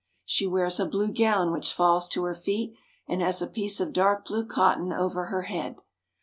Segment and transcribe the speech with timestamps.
[0.25, 2.73] She wears a blue gown which falls to her feet,
[3.07, 5.75] and has a piece of dark blue cotton over her head.